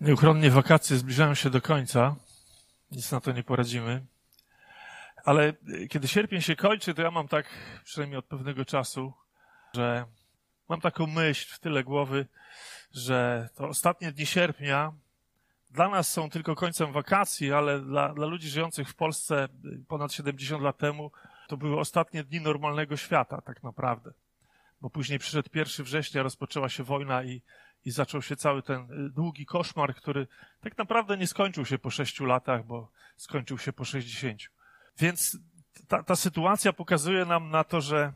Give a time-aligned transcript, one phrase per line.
[0.00, 2.16] Nieuchronnie wakacje zbliżają się do końca.
[2.90, 4.06] Nic na to nie poradzimy.
[5.24, 5.52] Ale
[5.90, 7.46] kiedy sierpień się kończy, to ja mam tak,
[7.84, 9.12] przynajmniej od pewnego czasu,
[9.74, 10.04] że
[10.68, 12.26] mam taką myśl w tyle głowy,
[12.92, 14.92] że to ostatnie dni sierpnia
[15.70, 19.48] dla nas są tylko końcem wakacji, ale dla, dla ludzi żyjących w Polsce
[19.88, 21.10] ponad 70 lat temu
[21.48, 24.12] to były ostatnie dni normalnego świata, tak naprawdę.
[24.80, 27.42] Bo później przyszedł 1 września, rozpoczęła się wojna i
[27.84, 30.26] i zaczął się cały ten y, długi koszmar, który
[30.60, 34.50] tak naprawdę nie skończył się po sześciu latach, bo skończył się po sześćdziesięciu.
[34.98, 35.38] Więc
[35.88, 38.12] ta, ta sytuacja pokazuje nam na to, że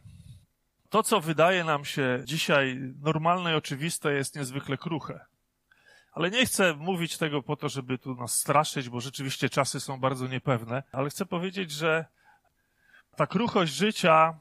[0.90, 5.24] to, co wydaje nam się dzisiaj normalne i oczywiste, jest niezwykle kruche.
[6.12, 10.00] Ale nie chcę mówić tego po to, żeby tu nas straszyć, bo rzeczywiście czasy są
[10.00, 12.04] bardzo niepewne, ale chcę powiedzieć, że
[13.16, 14.34] ta kruchość życia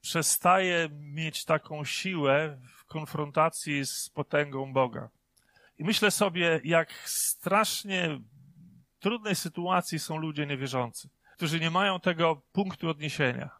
[0.00, 2.58] przestaje mieć taką siłę
[2.94, 5.08] konfrontacji z potęgą Boga.
[5.78, 8.20] I myślę sobie, jak strasznie
[8.98, 13.50] trudnej sytuacji są ludzie niewierzący, którzy nie mają tego punktu odniesienia.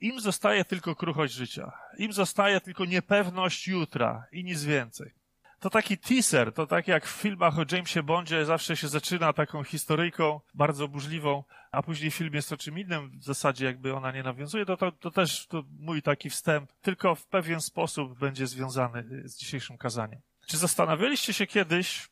[0.00, 1.72] Im zostaje tylko kruchość życia.
[1.98, 5.23] Im zostaje tylko niepewność jutra i nic więcej
[5.60, 9.64] to taki teaser, to tak jak w filmach o Jamesie Bondzie zawsze się zaczyna taką
[9.64, 14.22] historyjką bardzo burzliwą, a później film jest o czym innym, w zasadzie jakby ona nie
[14.22, 19.22] nawiązuje, to, to, to też to mój taki wstęp, tylko w pewien sposób będzie związany
[19.24, 20.20] z dzisiejszym kazaniem.
[20.46, 22.08] Czy zastanawialiście się kiedyś,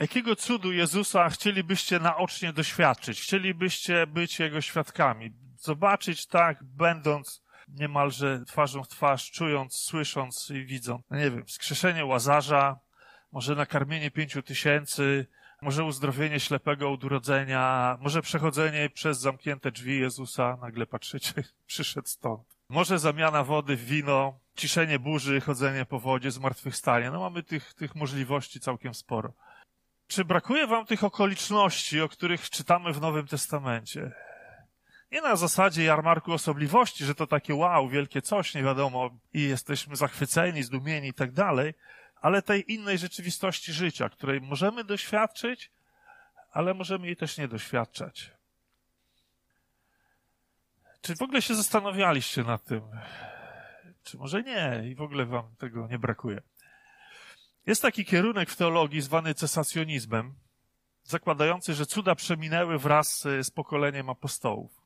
[0.00, 3.20] jakiego cudu Jezusa chcielibyście naocznie doświadczyć?
[3.20, 5.32] Chcielibyście być Jego świadkami?
[5.58, 11.02] Zobaczyć tak, będąc niemalże twarzą w twarz, czując, słysząc i widząc.
[11.10, 12.78] No nie wiem, wskrzeszenie Łazarza,
[13.32, 15.26] może nakarmienie pięciu tysięcy,
[15.62, 21.32] może uzdrowienie ślepego od urodzenia, może przechodzenie przez zamknięte drzwi Jezusa, nagle patrzycie,
[21.66, 22.42] przyszedł stąd.
[22.68, 27.10] Może zamiana wody w wino, ciszenie burzy, chodzenie po wodzie, zmartwychwstanie.
[27.10, 29.32] No mamy tych, tych możliwości całkiem sporo.
[30.06, 34.12] Czy brakuje wam tych okoliczności, o których czytamy w Nowym Testamencie?
[35.12, 39.96] Nie na zasadzie jarmarku osobliwości, że to takie wow, wielkie coś, nie wiadomo, i jesteśmy
[39.96, 41.74] zachwyceni, zdumieni i tak dalej,
[42.20, 45.70] ale tej innej rzeczywistości życia, której możemy doświadczyć,
[46.52, 48.30] ale możemy jej też nie doświadczać.
[51.00, 52.82] Czy w ogóle się zastanawialiście nad tym?
[54.04, 56.42] Czy może nie i w ogóle wam tego nie brakuje?
[57.66, 60.34] Jest taki kierunek w teologii zwany cesacjonizmem,
[61.04, 64.81] zakładający, że cuda przeminęły wraz z pokoleniem apostołów.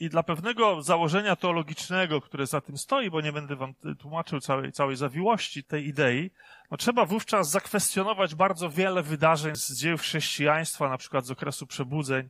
[0.00, 4.72] I dla pewnego założenia teologicznego, które za tym stoi, bo nie będę wam tłumaczył całej,
[4.72, 6.30] całej zawiłości tej idei,
[6.70, 12.28] no trzeba wówczas zakwestionować bardzo wiele wydarzeń z dzieł chrześcijaństwa, na przykład z okresu przebudzeń,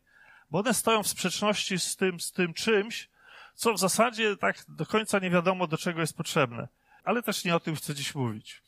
[0.51, 3.09] bo one stoją w sprzeczności z tym, z tym czymś,
[3.55, 6.69] co w zasadzie tak do końca nie wiadomo, do czego jest potrzebne.
[7.05, 8.63] Ale też nie o tym chcę dziś mówić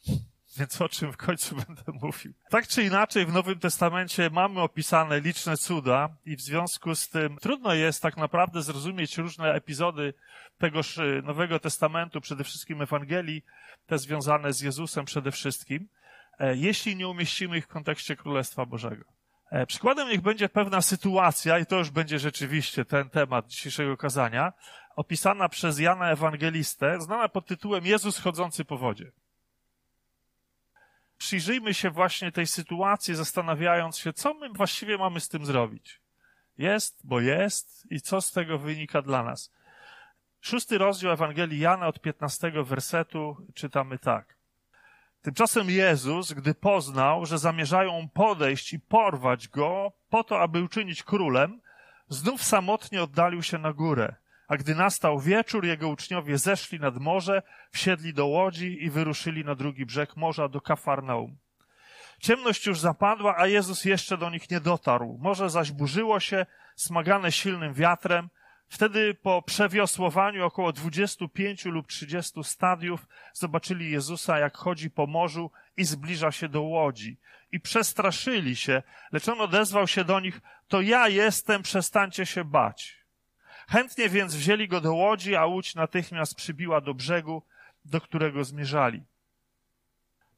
[0.57, 2.33] więc o czym w końcu będę mówił.
[2.51, 7.37] Tak czy inaczej, w Nowym Testamencie mamy opisane liczne cuda i w związku z tym
[7.37, 10.15] trudno jest tak naprawdę zrozumieć różne epizody
[10.59, 13.45] tegoż y, Nowego Testamentu, przede wszystkim Ewangelii,
[13.87, 15.89] te związane z Jezusem przede wszystkim,
[16.39, 19.05] e, jeśli nie umieścimy ich w kontekście Królestwa Bożego.
[19.51, 24.53] E, przykładem niech będzie pewna sytuacja, i to już będzie rzeczywiście ten temat dzisiejszego kazania,
[24.97, 29.13] opisana przez Jana Ewangelistę, znana pod tytułem Jezus chodzący po wodzie
[31.23, 36.01] przyjrzyjmy się właśnie tej sytuacji, zastanawiając się, co my właściwie mamy z tym zrobić.
[36.59, 39.53] Jest, bo jest i co z tego wynika dla nas.
[40.41, 44.37] Szósty rozdział Ewangelii Jana od 15 wersetu czytamy tak.
[45.23, 51.61] Tymczasem Jezus, gdy poznał, że zamierzają podejść i porwać go po to, aby uczynić królem,
[52.09, 54.15] znów samotnie oddalił się na górę.
[54.53, 59.55] A gdy nastał wieczór, jego uczniowie zeszli nad morze, wsiedli do łodzi i wyruszyli na
[59.55, 61.37] drugi brzeg morza do Kafarnaum.
[62.21, 65.19] Ciemność już zapadła, a Jezus jeszcze do nich nie dotarł.
[65.21, 66.47] Morze zaś burzyło się,
[66.77, 68.29] smagane silnym wiatrem.
[68.69, 75.85] Wtedy po przewiosłowaniu około 25 lub 30 stadiów zobaczyli Jezusa, jak chodzi po morzu i
[75.85, 77.19] zbliża się do łodzi.
[77.53, 78.83] I przestraszyli się,
[79.13, 83.02] lecz on odezwał się do nich, to ja jestem, przestańcie się bać.
[83.69, 87.43] Chętnie więc wzięli go do łodzi, a łódź natychmiast przybiła do brzegu,
[87.85, 89.03] do którego zmierzali.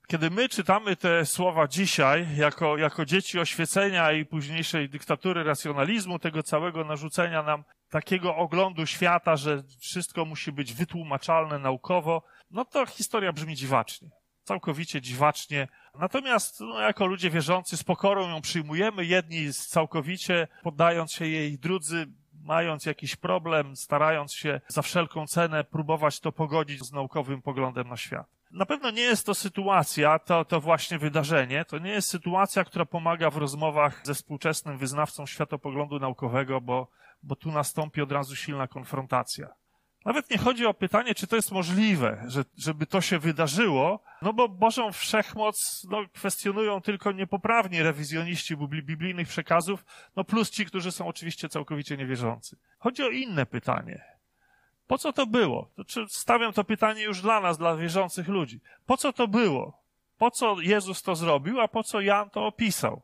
[0.07, 6.43] Kiedy my czytamy te słowa dzisiaj, jako, jako dzieci oświecenia i późniejszej dyktatury racjonalizmu, tego
[6.43, 13.33] całego narzucenia nam takiego oglądu świata, że wszystko musi być wytłumaczalne naukowo, no to historia
[13.33, 14.09] brzmi dziwacznie.
[14.43, 15.69] Całkowicie dziwacznie.
[15.99, 22.07] Natomiast no, jako ludzie wierzący z pokorą ją przyjmujemy, jedni całkowicie poddając się jej, drudzy
[22.45, 27.97] mając jakiś problem, starając się za wszelką cenę próbować to pogodzić z naukowym poglądem na
[27.97, 28.27] świat.
[28.51, 32.85] na pewno nie jest to sytuacja, to, to właśnie wydarzenie, to nie jest sytuacja, która
[32.85, 36.89] pomaga w rozmowach ze współczesnym wyznawcą światopoglądu naukowego, bo,
[37.23, 39.49] bo tu nastąpi od razu silna konfrontacja.
[40.05, 44.33] Nawet nie chodzi o pytanie, czy to jest możliwe, że, żeby to się wydarzyło, no
[44.33, 49.85] bo Bożą wszechmoc no, kwestionują tylko niepoprawni rewizjoniści biblijnych przekazów,
[50.17, 52.57] no plus ci, którzy są oczywiście całkowicie niewierzący.
[52.79, 54.05] Chodzi o inne pytanie.
[54.87, 55.71] Po co to było?
[55.77, 58.61] To, czy stawiam to pytanie już dla nas, dla wierzących ludzi.
[58.87, 59.83] Po co to było?
[60.19, 63.03] Po co Jezus to zrobił, a po co Jan to opisał?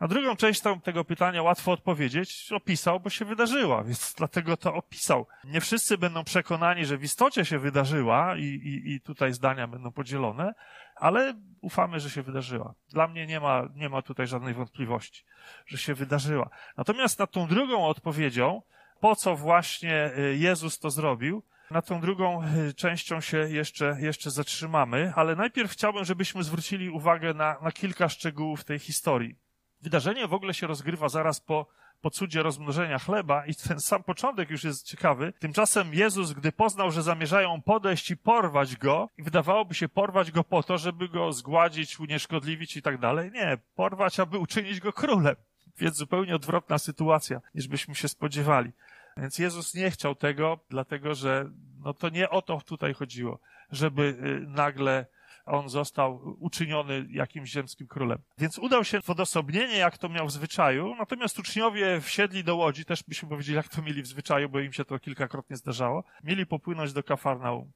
[0.00, 2.52] Na drugą część tego pytania łatwo odpowiedzieć.
[2.52, 5.26] Opisał, bo się wydarzyła, więc dlatego to opisał.
[5.44, 9.92] Nie wszyscy będą przekonani, że w istocie się wydarzyła i, i, i tutaj zdania będą
[9.92, 10.54] podzielone,
[10.96, 12.74] ale ufamy, że się wydarzyła.
[12.88, 15.24] Dla mnie nie ma, nie ma tutaj żadnej wątpliwości,
[15.66, 16.50] że się wydarzyła.
[16.76, 18.62] Natomiast nad tą drugą odpowiedzią,
[19.00, 24.30] po co właśnie y, Jezus to zrobił, na tą drugą y, częścią się jeszcze, jeszcze
[24.30, 29.43] zatrzymamy, ale najpierw chciałbym, żebyśmy zwrócili uwagę na, na kilka szczegółów tej historii.
[29.84, 31.66] Wydarzenie w ogóle się rozgrywa zaraz po,
[32.00, 35.32] po cudzie rozmnożenia chleba i ten sam początek już jest ciekawy.
[35.38, 40.44] Tymczasem Jezus, gdy poznał, że zamierzają podejść i porwać go, i wydawałoby się porwać go
[40.44, 43.30] po to, żeby go zgładzić, unieszkodliwić i tak dalej.
[43.32, 45.36] Nie, porwać, aby uczynić go królem.
[45.78, 48.72] Więc zupełnie odwrotna sytuacja, niż byśmy się spodziewali.
[49.16, 51.50] Więc Jezus nie chciał tego, dlatego że
[51.84, 53.38] no to nie o to tutaj chodziło,
[53.70, 55.06] żeby y, nagle
[55.46, 58.18] on został uczyniony jakimś ziemskim królem.
[58.38, 62.84] Więc udał się w odosobnienie, jak to miał w zwyczaju, natomiast uczniowie wsiedli do łodzi,
[62.84, 66.46] też byśmy powiedzieli, jak to mieli w zwyczaju, bo im się to kilkakrotnie zdarzało, mieli
[66.46, 67.72] popłynąć do Kafarnaum.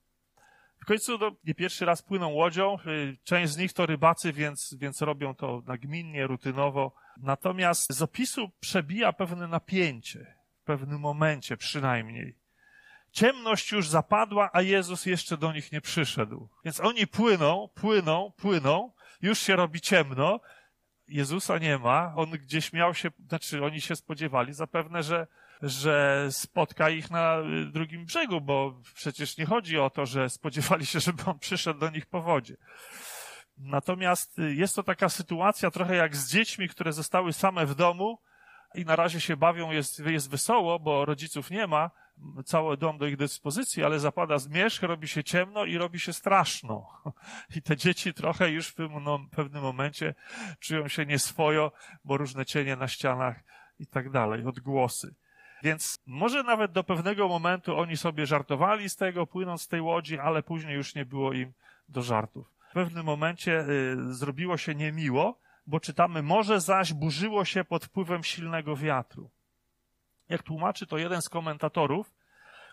[0.80, 4.76] W końcu no, nie pierwszy raz płyną łodzią, y, część z nich to rybacy, więc,
[4.78, 6.92] więc robią to nagminnie, rutynowo.
[7.16, 12.37] Natomiast z opisu przebija pewne napięcie, w pewnym momencie przynajmniej.
[13.12, 16.48] Ciemność już zapadła, a Jezus jeszcze do nich nie przyszedł.
[16.64, 20.40] Więc oni płyną, płyną, płyną, już się robi ciemno,
[21.08, 25.26] Jezusa nie ma, on gdzieś miał się, znaczy oni się spodziewali zapewne, że,
[25.62, 27.36] że spotka ich na
[27.72, 31.90] drugim brzegu, bo przecież nie chodzi o to, że spodziewali się, żeby on przyszedł do
[31.90, 32.56] nich po wodzie.
[33.58, 38.18] Natomiast jest to taka sytuacja trochę jak z dziećmi, które zostały same w domu
[38.74, 41.90] i na razie się bawią, jest, jest wesoło, bo rodziców nie ma,
[42.44, 46.86] cały dom do ich dyspozycji, ale zapada zmierzch, robi się ciemno i robi się straszno.
[47.56, 48.74] I te dzieci trochę już w
[49.30, 50.14] pewnym momencie
[50.60, 51.72] czują się nieswojo,
[52.04, 53.44] bo różne cienie na ścianach
[53.78, 55.14] i tak dalej, odgłosy.
[55.62, 60.18] Więc może nawet do pewnego momentu oni sobie żartowali z tego, płynąc z tej łodzi,
[60.18, 61.52] ale później już nie było im
[61.88, 62.46] do żartów.
[62.70, 68.24] W pewnym momencie y, zrobiło się niemiło, bo czytamy, morze zaś burzyło się pod wpływem
[68.24, 69.30] silnego wiatru.
[70.28, 72.14] Jak tłumaczy to jeden z komentatorów,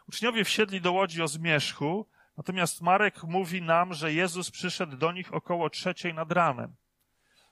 [0.08, 2.08] uczniowie wsiedli do łodzi o zmierzchu,
[2.38, 6.76] natomiast Marek mówi nam, że Jezus przyszedł do nich około trzeciej nad ranem.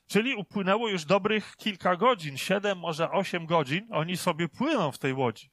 [0.07, 5.13] Czyli upłynęło już dobrych kilka godzin, siedem, może osiem godzin, oni sobie płyną w tej
[5.13, 5.51] łodzi.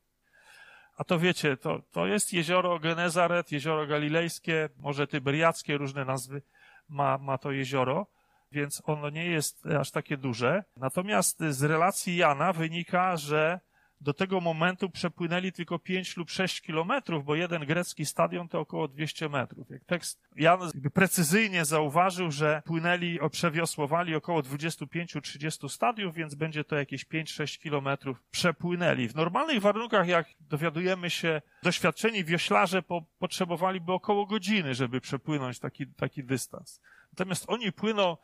[0.96, 6.42] A to wiecie, to, to jest jezioro Genezaret, jezioro galilejskie, może tyberiackie, różne nazwy
[6.88, 8.06] ma, ma to jezioro,
[8.52, 10.64] więc ono nie jest aż takie duże.
[10.76, 13.60] Natomiast z relacji Jana wynika, że
[14.00, 18.88] do tego momentu przepłynęli tylko 5 lub 6 kilometrów, bo jeden grecki stadion to około
[18.88, 19.70] 200 metrów.
[19.70, 27.06] Jak tekst Jan precyzyjnie zauważył, że płynęli, przewiosłowali około 25-30 stadiów, więc będzie to jakieś
[27.06, 29.08] 5-6 kilometrów przepłynęli.
[29.08, 35.86] W normalnych warunkach, jak dowiadujemy się, doświadczeni wioślarze po, potrzebowaliby około godziny, żeby przepłynąć taki,
[35.86, 36.80] taki dystans.
[37.12, 38.16] Natomiast oni płyną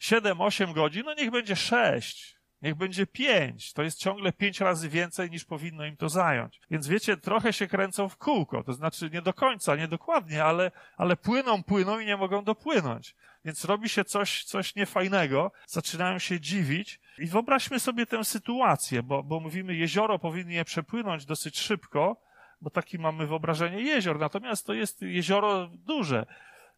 [0.00, 3.72] 7-8 godzin, no niech będzie 6 Niech będzie pięć.
[3.72, 6.60] To jest ciągle pięć razy więcej niż powinno im to zająć.
[6.70, 8.62] Więc wiecie, trochę się kręcą w kółko.
[8.62, 13.14] To znaczy nie do końca, nie dokładnie, ale, ale płyną, płyną i nie mogą dopłynąć.
[13.44, 15.52] Więc robi się coś, coś niefajnego.
[15.66, 17.00] Zaczynają się dziwić.
[17.18, 22.16] I wyobraźmy sobie tę sytuację, bo, bo mówimy, jezioro powinny je przepłynąć dosyć szybko,
[22.60, 24.18] bo taki mamy wyobrażenie jezior.
[24.18, 26.26] Natomiast to jest jezioro duże.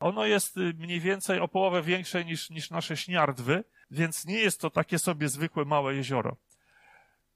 [0.05, 4.71] Ono jest mniej więcej o połowę większe niż, niż nasze śniardwy więc nie jest to
[4.71, 6.37] takie sobie zwykłe małe jezioro.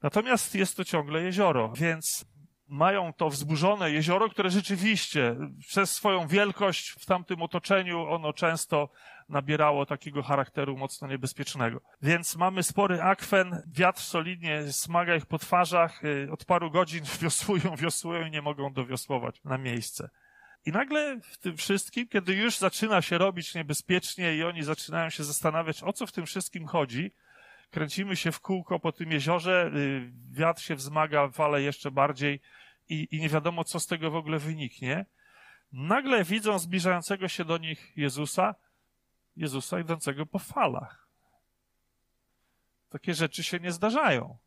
[0.02, 2.24] Natomiast jest to ciągle jezioro, więc
[2.68, 5.36] mają to wzburzone jezioro, które rzeczywiście
[5.68, 8.90] przez swoją wielkość w tamtym otoczeniu ono często
[9.28, 11.80] nabierało takiego charakteru mocno niebezpiecznego.
[12.02, 17.76] Więc mamy spory akwen, wiatr solidnie smaga ich po twarzach, y, od paru godzin wiosłują,
[17.76, 20.08] wiosłują i nie mogą dowiosłować na miejsce.
[20.68, 25.24] I nagle w tym wszystkim, kiedy już zaczyna się robić niebezpiecznie i oni zaczynają się
[25.24, 27.12] zastanawiać, o co w tym wszystkim chodzi,
[27.70, 32.40] kręcimy się w kółko po tym jeziorze, y, wiatr się wzmaga, fale jeszcze bardziej
[32.88, 35.06] i, i nie wiadomo, co z tego w ogóle wyniknie.
[35.72, 38.54] nagle widzą zbliżającego się do nich Jezusa,
[39.36, 41.08] Jezusa idącego po falach.
[42.88, 44.38] Takie rzeczy się nie zdarzają.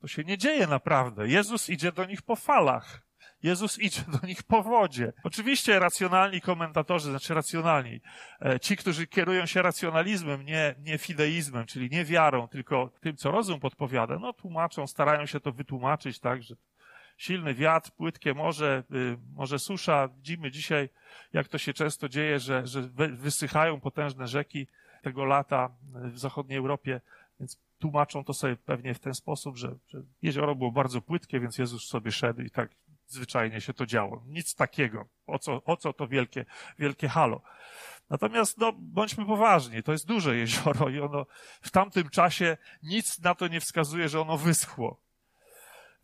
[0.00, 1.28] To się nie dzieje naprawdę.
[1.28, 3.03] Jezus idzie do nich po falach.
[3.44, 5.12] Jezus idzie do nich po wodzie.
[5.24, 8.00] Oczywiście racjonalni komentatorzy, znaczy racjonalni,
[8.40, 13.30] e, ci, którzy kierują się racjonalizmem, nie, nie fideizmem, czyli nie wiarą, tylko tym, co
[13.30, 16.54] rozum podpowiada, no tłumaczą, starają się to wytłumaczyć tak, że
[17.16, 20.08] silny wiatr, płytkie morze, y, morze susza.
[20.08, 20.88] Widzimy dzisiaj,
[21.32, 22.82] jak to się często dzieje, że, że
[23.12, 24.66] wysychają potężne rzeki
[25.02, 27.00] tego lata w zachodniej Europie,
[27.40, 31.58] więc tłumaczą to sobie pewnie w ten sposób, że, że jezioro było bardzo płytkie, więc
[31.58, 32.70] Jezus sobie szedł i tak
[33.06, 34.24] zwyczajnie się to działo.
[34.26, 35.08] Nic takiego.
[35.26, 36.44] O co, o co to wielkie,
[36.78, 37.42] wielkie halo?
[38.10, 41.26] Natomiast, no, bądźmy poważni, to jest duże jezioro i ono
[41.62, 45.04] w tamtym czasie nic na to nie wskazuje, że ono wyschło.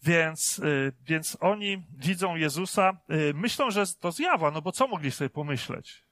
[0.03, 5.11] Więc, y, więc oni widzą Jezusa, y, myślą, że to zjawa, no bo co mogli
[5.11, 6.05] sobie pomyśleć?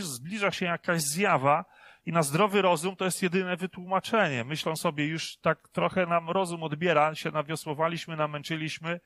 [0.00, 1.64] Zbliża się jakaś zjawa
[2.06, 4.44] i na zdrowy rozum to jest jedyne wytłumaczenie.
[4.44, 9.00] Myślą sobie, już tak trochę nam rozum odbiera, się nawiosłowaliśmy, namęczyliśmy,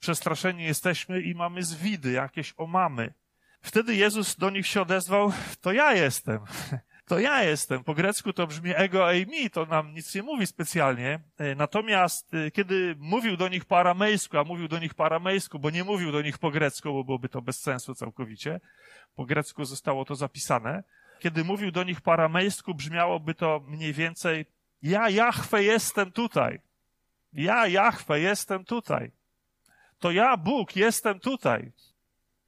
[0.00, 3.14] przestraszeni jesteśmy i mamy zwidy, jakieś omamy.
[3.62, 6.40] Wtedy Jezus do nich się odezwał, to ja jestem.
[7.10, 7.84] To ja jestem.
[7.84, 11.20] Po grecku to brzmi ego eimi, to nam nic nie mówi specjalnie.
[11.38, 15.58] E, natomiast e, kiedy mówił do nich po aramejsku, a mówił do nich po aramejsku,
[15.58, 18.60] bo nie mówił do nich po grecku, bo byłoby to bez sensu całkowicie,
[19.14, 20.82] po grecku zostało to zapisane,
[21.20, 24.46] kiedy mówił do nich po aramejsku, brzmiałoby to mniej więcej
[24.82, 26.60] ja, Jahwe, jestem tutaj.
[27.32, 29.10] Ja, Jahwe, jestem tutaj.
[29.98, 31.72] To ja, Bóg, jestem tutaj.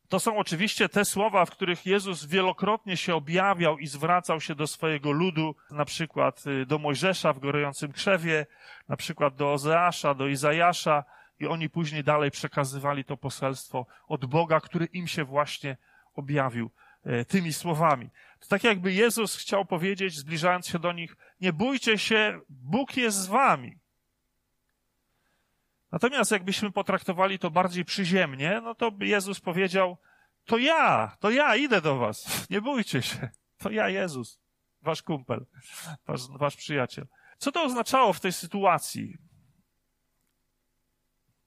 [0.08, 4.66] To są oczywiście te słowa, w których Jezus wielokrotnie się objawiał i zwracał się do
[4.66, 8.46] swojego ludu, na przykład y, do Mojżesza w gorejącym krzewie,
[8.88, 11.04] na przykład do Ozeasza, do Izajasza
[11.40, 15.76] i oni później dalej przekazywali to poselstwo od Boga, który im się właśnie
[16.14, 16.70] objawił
[17.06, 18.10] y, tymi słowami.
[18.48, 23.26] Tak jakby Jezus chciał powiedzieć, zbliżając się do nich, nie bójcie się, Bóg jest z
[23.26, 23.78] wami.
[25.92, 29.98] Natomiast jakbyśmy potraktowali to bardziej przyziemnie, no to Jezus powiedział,
[30.44, 34.40] to ja, to ja idę do was, nie bójcie się, to ja Jezus,
[34.82, 35.46] wasz kumpel,
[36.06, 37.06] wasz, wasz przyjaciel.
[37.38, 39.18] Co to oznaczało w tej sytuacji?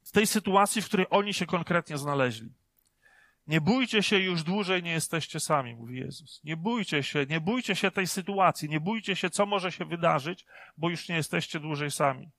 [0.03, 2.49] W tej sytuacji, w której oni się konkretnie znaleźli.
[3.47, 6.41] Nie bójcie się, już dłużej nie jesteście sami, mówi Jezus.
[6.43, 10.45] Nie bójcie się, nie bójcie się tej sytuacji, nie bójcie się, co może się wydarzyć,
[10.77, 12.29] bo już nie jesteście dłużej sami.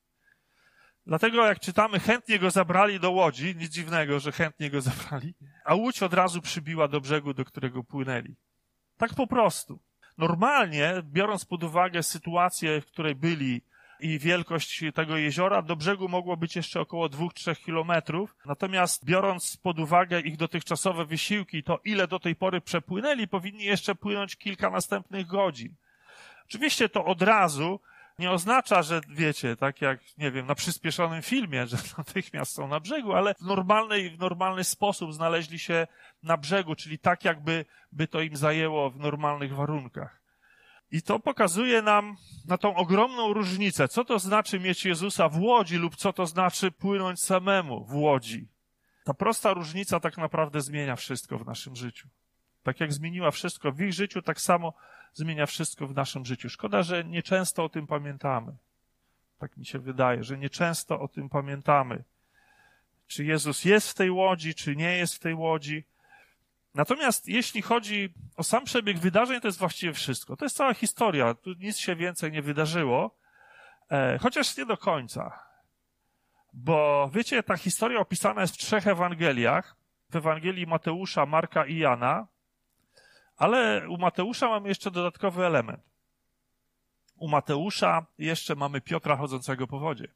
[1.07, 5.35] Dlatego jak czytamy, chętnie go zabrali do łodzi, nic dziwnego, że chętnie go zabrali,
[5.65, 8.35] a łódź od razu przybiła do brzegu, do którego płynęli.
[8.99, 9.79] Tak po prostu.
[10.19, 13.63] Normalnie, biorąc pod uwagę sytuację, w której byli
[14.01, 18.37] i wielkość tego jeziora, do brzegu mogło być jeszcze około 2-3 kilometrów.
[18.47, 23.95] Natomiast biorąc pod uwagę ich dotychczasowe wysiłki, to ile do tej pory przepłynęli, powinni jeszcze
[23.95, 25.75] płynąć kilka następnych godzin.
[26.47, 27.81] Oczywiście to od razu
[28.19, 32.81] nie oznacza, że wiecie, tak jak, nie wiem, na przyspieszonym filmie, że natychmiast są na
[32.81, 35.87] brzegu, ale w normalny, w normalny sposób znaleźli się
[36.23, 40.26] na brzegu, czyli tak jakby by to im zajęło w normalnych warunkach.
[40.91, 42.17] I to pokazuje nam
[42.49, 46.71] na tą ogromną różnicę, co to znaczy mieć Jezusa w łodzi lub co to znaczy
[46.71, 48.49] płynąć samemu w łodzi.
[49.05, 52.09] Ta prosta różnica tak naprawdę zmienia wszystko w naszym życiu.
[52.63, 54.75] Tak jak zmieniła wszystko w ich życiu, tak samo
[55.13, 56.49] zmienia wszystko w naszym życiu.
[56.49, 58.57] Szkoda, że nieczęsto o tym pamiętamy.
[59.39, 62.05] Tak mi się wydaje, że nieczęsto o tym pamiętamy.
[63.07, 65.85] Czy Jezus jest w tej łodzi, czy nie jest w tej łodzi.
[66.77, 70.37] Natomiast jeśli chodzi o sam przebieg wydarzeń, to jest właściwie wszystko.
[70.37, 71.35] To jest cała historia.
[71.35, 73.17] Tu nic się więcej nie wydarzyło,
[73.91, 75.39] e, chociaż nie do końca.
[76.53, 79.77] Bo wiecie, ta historia opisana jest w trzech Ewangeliach.
[80.11, 82.27] W Ewangelii Mateusza, Marka i Jana.
[83.37, 85.83] Ale u Mateusza mamy jeszcze dodatkowy element.
[87.17, 90.09] U Mateusza jeszcze mamy Piotra chodzącego po wodzie,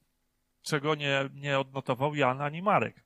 [0.62, 3.04] czego nie, nie odnotował Jan ani Marek.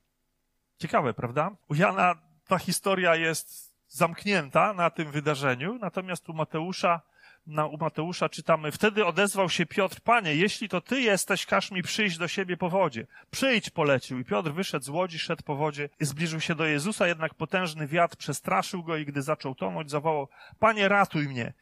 [0.78, 1.50] Ciekawe, prawda?
[1.68, 7.00] U Jana ta historia jest zamknięta na tym wydarzeniu, natomiast u Mateusza
[7.46, 11.82] na, u Mateusza czytamy, wtedy odezwał się Piotr, panie, jeśli to ty jesteś, każ mi
[11.82, 13.06] przyjść do siebie po wodzie.
[13.30, 14.18] Przyjdź, polecił.
[14.18, 17.86] I Piotr wyszedł z łodzi, szedł po wodzie i zbliżył się do Jezusa, jednak potężny
[17.86, 21.52] wiatr przestraszył go i gdy zaczął tonąć, zawołał, panie, ratuj mnie.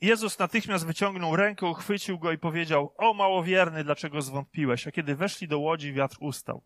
[0.00, 4.86] Jezus natychmiast wyciągnął rękę, uchwycił go i powiedział, o małowierny, dlaczego zwątpiłeś?
[4.86, 6.62] A kiedy weszli do łodzi, wiatr ustał.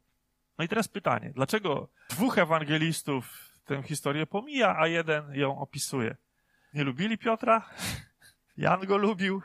[0.58, 6.16] No i teraz pytanie, dlaczego dwóch ewangelistów tę historię pomija, a jeden ją opisuje?
[6.74, 7.70] Nie lubili Piotra?
[8.56, 9.42] Jan go lubił.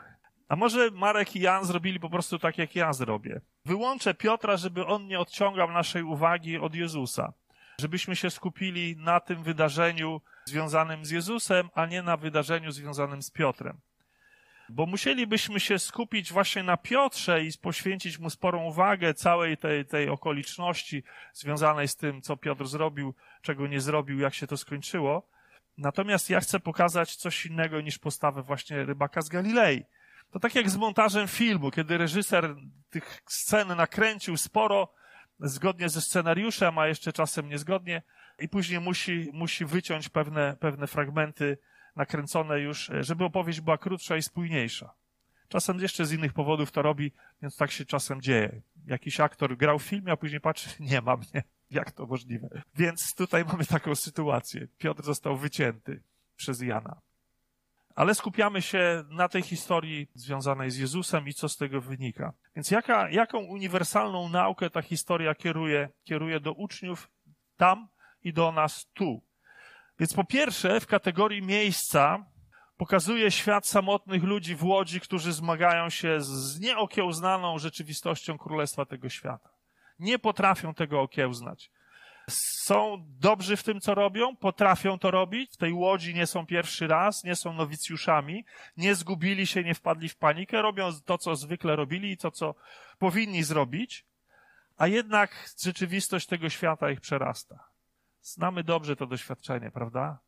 [0.48, 3.40] A może Marek i Jan zrobili po prostu tak, jak ja zrobię?
[3.64, 7.32] Wyłączę Piotra, żeby on nie odciągał naszej uwagi od Jezusa.
[7.80, 13.30] żebyśmy się skupili na tym wydarzeniu związanym z Jezusem, a nie na wydarzeniu związanym z
[13.30, 13.80] Piotrem.
[14.74, 20.08] Bo musielibyśmy się skupić właśnie na Piotrze i poświęcić mu sporą uwagę całej tej, tej
[20.08, 21.02] okoliczności
[21.32, 25.28] związanej z tym, co Piotr zrobił, czego nie zrobił, jak się to skończyło.
[25.78, 29.84] Natomiast ja chcę pokazać coś innego niż postawę właśnie rybaka z Galilei.
[30.30, 32.56] To tak jak z montażem filmu, kiedy reżyser
[32.90, 34.94] tych scen nakręcił sporo,
[35.40, 38.02] zgodnie ze scenariuszem, a jeszcze czasem niezgodnie,
[38.38, 41.58] i później musi, musi wyciąć pewne, pewne fragmenty
[41.96, 44.94] nakręcone już, żeby opowieść była krótsza i spójniejsza.
[45.48, 48.60] Czasem jeszcze z innych powodów to robi, więc tak się czasem dzieje.
[48.86, 51.42] Jakiś aktor grał w filmie, a później patrzy, nie ma mnie.
[51.70, 52.48] Jak to możliwe?
[52.74, 54.66] Więc tutaj mamy taką sytuację.
[54.78, 56.02] Piotr został wycięty
[56.36, 57.00] przez Jana.
[57.94, 62.32] Ale skupiamy się na tej historii związanej z Jezusem i co z tego wynika.
[62.56, 67.10] Więc jaka, jaką uniwersalną naukę ta historia kieruje, kieruje do uczniów
[67.56, 67.88] tam
[68.24, 69.22] i do nas tu?
[69.98, 72.26] Więc po pierwsze, w kategorii miejsca
[72.76, 79.48] pokazuje świat samotnych ludzi w łodzi, którzy zmagają się z nieokiełznaną rzeczywistością królestwa tego świata.
[79.98, 81.70] Nie potrafią tego okiełznać
[82.28, 85.52] są dobrzy w tym, co robią, potrafią to robić.
[85.52, 88.44] W tej łodzi nie są pierwszy raz, nie są nowicjuszami,
[88.76, 92.54] nie zgubili się, nie wpadli w panikę, robią to, co zwykle robili i to, co
[92.98, 94.06] powinni zrobić,
[94.76, 97.73] a jednak rzeczywistość tego świata ich przerasta.
[98.24, 100.18] Znamy dobrze to doświadczenie, prawda?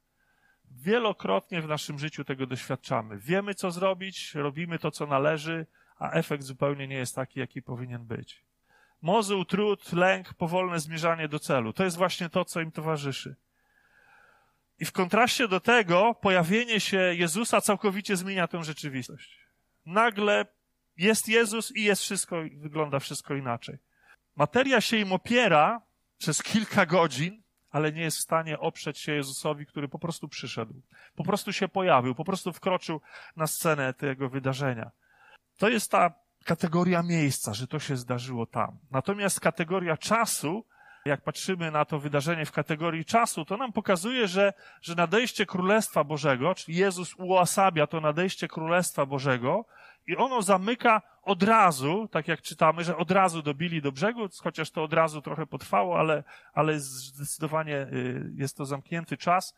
[0.70, 3.18] Wielokrotnie w naszym życiu tego doświadczamy.
[3.18, 5.66] Wiemy, co zrobić, robimy to, co należy,
[5.98, 8.44] a efekt zupełnie nie jest taki, jaki powinien być.
[9.02, 11.72] Mozuł, trud, lęk, powolne zmierzanie do celu.
[11.72, 13.36] To jest właśnie to, co im towarzyszy.
[14.78, 19.40] I w kontraście do tego pojawienie się Jezusa całkowicie zmienia tę rzeczywistość.
[19.86, 20.46] Nagle
[20.96, 23.78] jest Jezus i jest wszystko, wygląda wszystko inaczej.
[24.36, 25.82] Materia się im opiera
[26.18, 27.45] przez kilka godzin,
[27.76, 30.74] ale nie jest w stanie oprzeć się Jezusowi, który po prostu przyszedł.
[31.16, 33.00] Po prostu się pojawił, po prostu wkroczył
[33.36, 34.90] na scenę tego wydarzenia.
[35.58, 36.14] To jest ta
[36.44, 38.78] kategoria miejsca, że to się zdarzyło tam.
[38.90, 40.64] Natomiast kategoria czasu,
[41.04, 46.04] jak patrzymy na to wydarzenie w kategorii czasu, to nam pokazuje, że, że nadejście Królestwa
[46.04, 49.64] Bożego, czyli Jezus uosabia to nadejście Królestwa Bożego
[50.06, 54.70] i ono zamyka od razu, tak jak czytamy, że od razu dobili do brzegu, chociaż
[54.70, 59.54] to od razu trochę potrwało, ale, ale zdecydowanie y, jest to zamknięty czas.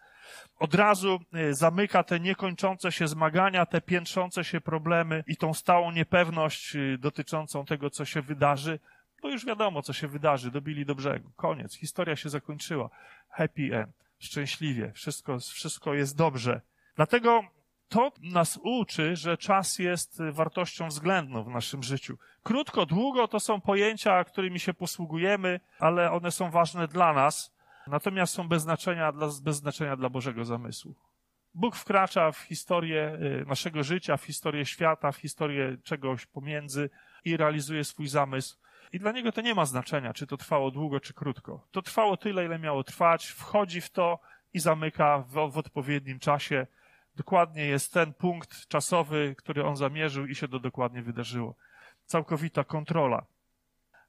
[0.59, 5.91] Od razu y, zamyka te niekończące się zmagania, te piętrzące się problemy i tą stałą
[5.91, 8.79] niepewność y, dotyczącą tego, co się wydarzy,
[9.23, 11.31] bo już wiadomo, co się wydarzy, dobili do brzegu.
[11.37, 12.91] Koniec, historia się zakończyła.
[13.31, 16.61] Happy end, szczęśliwie, wszystko, wszystko jest dobrze.
[16.97, 17.43] Dlatego
[17.89, 22.19] to nas uczy, że czas jest wartością względną w naszym życiu.
[22.43, 27.55] Krótko, długo to są pojęcia, którymi się posługujemy, ale one są ważne dla nas,
[27.87, 30.95] natomiast są bez znaczenia dla, bez znaczenia dla Bożego zamysłu.
[31.55, 36.91] Bóg wkracza w historię y, naszego życia, w historię świata, w historię czegoś pomiędzy
[37.25, 38.59] i realizuje swój zamysł.
[38.93, 41.67] I dla niego to nie ma znaczenia, czy to trwało długo, czy krótko.
[41.71, 44.19] To trwało tyle, ile miało trwać, wchodzi w to
[44.55, 46.67] i zamyka w, w odpowiednim czasie
[47.19, 51.55] dokładnie jest ten punkt czasowy, który on zamierzył i się to dokładnie wydarzyło.
[52.07, 53.27] Całkowita kontrola.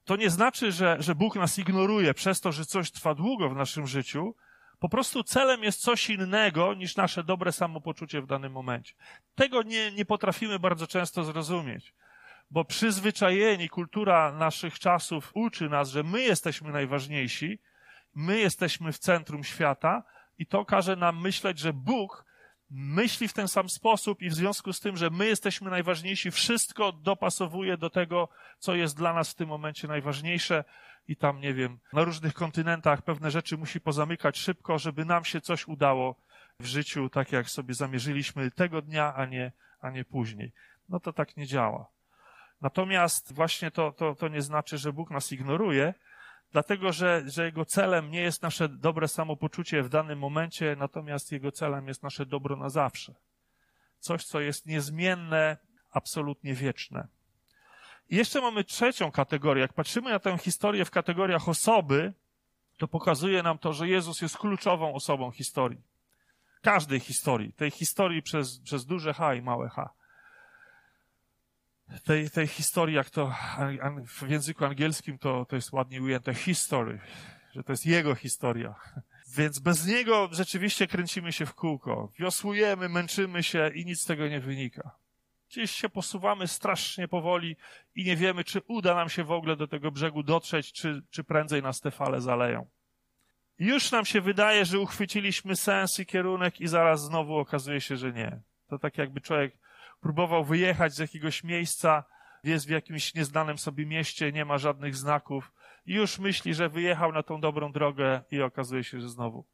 [0.05, 3.55] To nie znaczy, że, że Bóg nas ignoruje przez to, że coś trwa długo w
[3.55, 4.35] naszym życiu.
[4.79, 8.93] Po prostu celem jest coś innego niż nasze dobre samopoczucie w danym momencie.
[9.35, 11.93] Tego nie, nie potrafimy bardzo często zrozumieć,
[12.51, 17.59] bo przyzwyczajeni, kultura naszych czasów uczy nas, że my jesteśmy najważniejsi,
[18.15, 20.03] my jesteśmy w centrum świata
[20.37, 22.28] i to każe nam myśleć, że Bóg
[22.69, 26.91] myśli w ten sam sposób i w związku z tym, że my jesteśmy najważniejsi, wszystko
[26.91, 28.29] dopasowuje do tego,
[28.59, 30.63] co jest dla nas w tym momencie najważniejsze
[31.07, 35.41] i tam, nie wiem, na różnych kontynentach pewne rzeczy musi pozamykać szybko, żeby nam się
[35.41, 36.15] coś udało
[36.59, 39.51] w życiu, tak jak sobie zamierzyliśmy tego dnia, a nie,
[39.81, 40.51] a nie później.
[40.89, 41.87] No to tak nie działa.
[42.61, 45.93] Natomiast właśnie to, to, to nie znaczy, że Bóg nas ignoruje,
[46.51, 51.51] dlatego że, że jego celem nie jest nasze dobre samopoczucie w danym momencie, natomiast jego
[51.51, 53.13] celem jest nasze dobro na zawsze.
[53.99, 55.57] Coś, co jest niezmienne,
[55.91, 57.07] absolutnie wieczne.
[58.09, 59.61] I jeszcze mamy trzecią kategorię.
[59.61, 62.13] Jak patrzymy na tę historię w kategoriach osoby,
[62.77, 65.81] to pokazuje nam to, że Jezus jest kluczową osobą historii.
[66.61, 67.53] Każdej historii.
[67.53, 69.98] Tej historii przez, przez duże H i małe H
[72.03, 73.35] tej, tej historii, jak to
[74.07, 76.99] w języku angielskim to, to jest ładnie ujęte, history,
[77.55, 78.75] że to jest jego historia.
[79.35, 84.27] Więc bez niego rzeczywiście kręcimy się w kółko, wiosłujemy, męczymy się i nic z tego
[84.27, 84.91] nie wynika.
[85.49, 87.55] Gdzieś się posuwamy strasznie powoli
[87.95, 91.23] i nie wiemy, czy uda nam się w ogóle do tego brzegu dotrzeć, czy, czy
[91.23, 92.67] prędzej nas te fale zaleją.
[93.59, 98.11] Już nam się wydaje, że uchwyciliśmy sens i kierunek i zaraz znowu okazuje się, że
[98.13, 98.39] nie.
[98.67, 99.57] To tak jakby człowiek
[100.01, 102.03] próbował wyjechać z jakiegoś miejsca,
[102.43, 105.51] jest w jakimś nieznanym sobie mieście, nie ma żadnych znaków
[105.85, 109.45] i już myśli, że wyjechał na tą dobrą drogę i okazuje się, że znowu,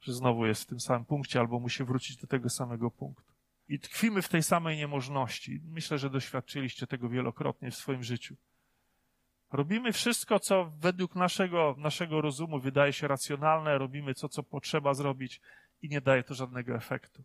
[0.00, 3.32] że znowu jest w tym samym punkcie albo musi wrócić do tego samego punktu.
[3.68, 5.60] I tkwimy w tej samej niemożności.
[5.64, 8.36] Myślę, że doświadczyliście tego wielokrotnie w swoim życiu.
[9.52, 15.40] Robimy wszystko, co według naszego, naszego rozumu wydaje się racjonalne, robimy to, co potrzeba zrobić
[15.82, 17.24] i nie daje to żadnego efektu.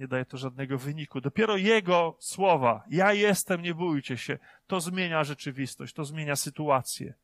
[0.00, 1.20] Nie daje to żadnego wyniku.
[1.20, 7.14] Dopiero Jego słowa, ja jestem, nie bójcie się, to zmienia rzeczywistość, to zmienia sytuację.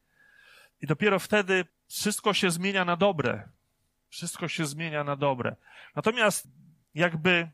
[0.81, 3.49] I dopiero wtedy wszystko się zmienia na dobre.
[4.09, 5.57] Wszystko się zmienia na dobre.
[5.95, 6.49] Natomiast
[6.95, 7.49] jakby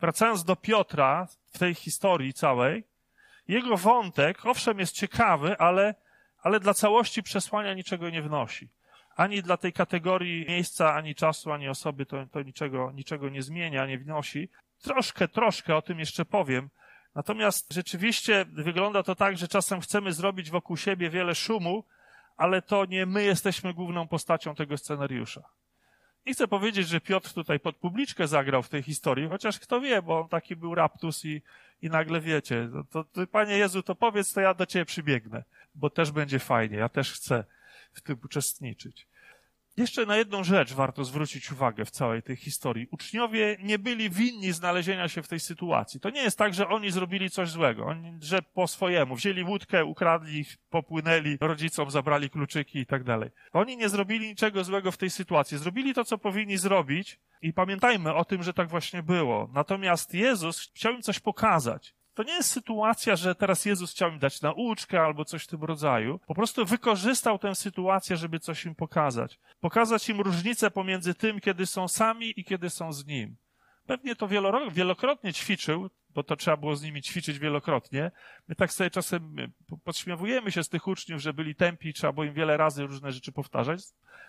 [0.00, 2.84] wracając do Piotra w tej historii całej,
[3.48, 5.94] jego wątek, owszem, jest ciekawy, ale,
[6.42, 8.68] ale dla całości przesłania niczego nie wnosi.
[9.16, 13.86] Ani dla tej kategorii miejsca, ani czasu, ani osoby to, to niczego, niczego nie zmienia,
[13.86, 14.48] nie wnosi.
[14.82, 16.70] Troszkę, troszkę o tym jeszcze powiem.
[17.14, 21.84] Natomiast rzeczywiście wygląda to tak, że czasem chcemy zrobić wokół siebie wiele szumu,
[22.36, 25.42] ale to nie my jesteśmy główną postacią tego scenariusza.
[26.26, 30.02] Nie chcę powiedzieć, że Piotr tutaj pod publiczkę zagrał w tej historii, chociaż kto wie,
[30.02, 31.42] bo on taki był raptus i,
[31.82, 35.44] i nagle wiecie, to, to, Panie Jezu, to powiedz, to ja do Ciebie przybiegnę,
[35.74, 37.44] bo też będzie fajnie, ja też chcę
[37.92, 39.06] w tym uczestniczyć.
[39.76, 42.86] Jeszcze na jedną rzecz warto zwrócić uwagę w całej tej historii.
[42.90, 46.00] Uczniowie nie byli winni znalezienia się w tej sytuacji.
[46.00, 49.84] To nie jest tak, że oni zrobili coś złego, oni, że po swojemu wzięli łódkę,
[49.84, 53.30] ukradli, popłynęli, rodzicom zabrali kluczyki i tak dalej.
[53.52, 55.58] Oni nie zrobili niczego złego w tej sytuacji.
[55.58, 59.50] Zrobili to, co powinni zrobić i pamiętajmy o tym, że tak właśnie było.
[59.52, 61.94] Natomiast Jezus chciał im coś pokazać.
[62.14, 65.64] To nie jest sytuacja, że teraz Jezus chciał im dać nauczkę albo coś w tym
[65.64, 66.18] rodzaju.
[66.26, 69.38] Po prostu wykorzystał tę sytuację, żeby coś im pokazać.
[69.60, 73.36] Pokazać im różnicę pomiędzy tym, kiedy są sami i kiedy są z Nim.
[73.86, 74.28] Pewnie to
[74.70, 78.10] wielokrotnie ćwiczył, bo to trzeba było z nimi ćwiczyć wielokrotnie.
[78.48, 79.36] My tak sobie czasem
[79.84, 83.32] podśmiewujemy się z tych uczniów, że byli tępi, trzeba było im wiele razy różne rzeczy
[83.32, 83.80] powtarzać.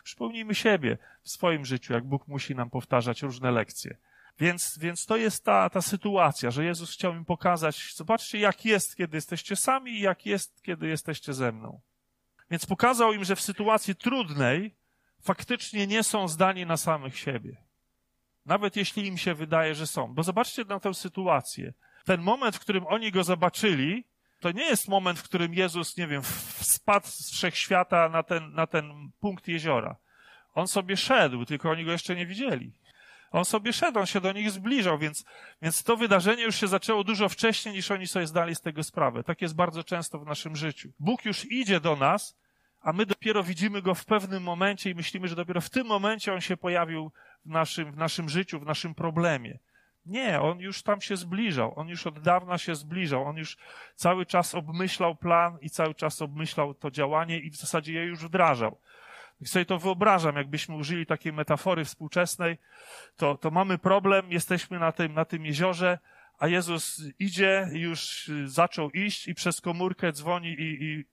[0.03, 3.97] Przypomnijmy siebie w swoim życiu, jak Bóg musi nam powtarzać różne lekcje.
[4.39, 8.95] Więc, więc to jest ta, ta sytuacja, że Jezus chciał im pokazać, zobaczcie, jak jest,
[8.95, 11.81] kiedy jesteście sami i jak jest, kiedy jesteście ze mną.
[12.51, 14.75] Więc pokazał im, że w sytuacji trudnej
[15.21, 17.57] faktycznie nie są zdani na samych siebie.
[18.45, 20.13] Nawet jeśli im się wydaje, że są.
[20.13, 21.73] Bo zobaczcie na tę sytuację.
[22.05, 24.05] Ten moment, w którym oni go zobaczyli,
[24.39, 26.21] to nie jest moment, w którym Jezus, nie wiem,
[26.61, 29.95] spadł z wszechświata na ten, na ten punkt jeziora.
[30.53, 32.73] On sobie szedł, tylko oni go jeszcze nie widzieli.
[33.31, 35.25] On sobie szedł, on się do nich zbliżał, więc,
[35.61, 39.23] więc to wydarzenie już się zaczęło dużo wcześniej, niż oni sobie zdali z tego sprawę.
[39.23, 40.91] Tak jest bardzo często w naszym życiu.
[40.99, 42.37] Bóg już idzie do nas,
[42.81, 46.33] a my dopiero widzimy go w pewnym momencie i myślimy, że dopiero w tym momencie
[46.33, 47.11] on się pojawił
[47.45, 49.59] w naszym, w naszym życiu, w naszym problemie.
[50.05, 53.57] Nie, on już tam się zbliżał, on już od dawna się zbliżał, on już
[53.95, 58.19] cały czas obmyślał plan i cały czas obmyślał to działanie i w zasadzie je już
[58.19, 58.77] wdrażał.
[59.41, 62.57] I sobie to wyobrażam, jakbyśmy użyli takiej metafory współczesnej,
[63.15, 65.99] to, to mamy problem, jesteśmy na tym, na tym jeziorze,
[66.41, 71.05] a Jezus idzie, już zaczął iść i przez komórkę dzwoni i, i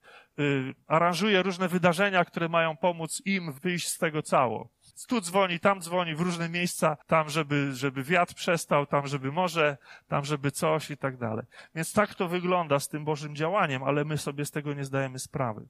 [0.42, 4.68] y, aranżuje różne wydarzenia, które mają pomóc im wyjść z tego cało.
[5.08, 9.76] Tu dzwoni, tam dzwoni, w różne miejsca, tam, żeby, żeby wiatr przestał, tam, żeby morze,
[10.08, 11.46] tam, żeby coś i tak dalej.
[11.74, 15.18] Więc tak to wygląda z tym Bożym działaniem, ale my sobie z tego nie zdajemy
[15.18, 15.66] sprawy.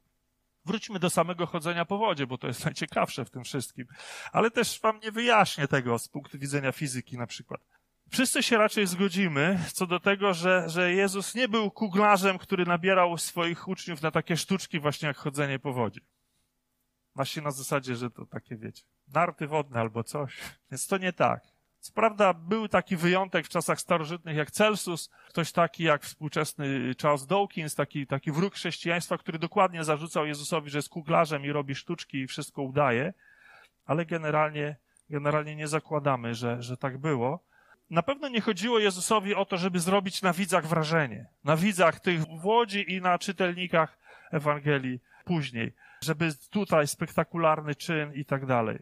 [0.68, 3.87] Wróćmy do samego chodzenia po wodzie, bo to jest najciekawsze w tym wszystkim.
[4.33, 7.61] Ale też wam nie wyjaśnię tego z punktu widzenia fizyki na przykład.
[8.11, 13.18] Wszyscy się raczej zgodzimy co do tego, że, że Jezus nie był kuglarzem, który nabierał
[13.18, 16.00] swoich uczniów na takie sztuczki właśnie jak chodzenie po wodzie.
[17.14, 20.40] Właśnie na zasadzie, że to takie, wiecie, narty wodne albo coś.
[20.70, 21.58] Więc to nie tak.
[21.80, 27.26] Co prawda był taki wyjątek w czasach starożytnych jak Celsus, ktoś taki jak współczesny Charles
[27.26, 32.18] Dawkins, taki, taki wróg chrześcijaństwa, który dokładnie zarzucał Jezusowi, że jest kuglarzem i robi sztuczki
[32.18, 33.14] i wszystko udaje,
[33.86, 34.76] ale generalnie,
[35.10, 37.48] generalnie nie zakładamy, że, że tak było.
[37.90, 41.26] Na pewno nie chodziło Jezusowi o to, żeby zrobić na widzach wrażenie.
[41.44, 43.98] Na widzach tych w Łodzi i na czytelnikach
[44.30, 45.74] Ewangelii później.
[46.04, 48.78] Żeby tutaj spektakularny czyn i tak dalej.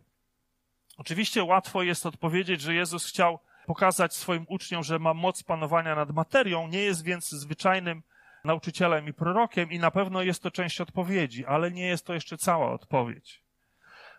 [0.96, 6.10] Oczywiście łatwo jest odpowiedzieć, że Jezus chciał pokazać swoim uczniom, że ma moc panowania nad
[6.10, 8.02] materią, nie jest więc zwyczajnym
[8.44, 12.38] nauczycielem i prorokiem i na pewno jest to część odpowiedzi, ale nie jest to jeszcze
[12.38, 13.42] cała odpowiedź.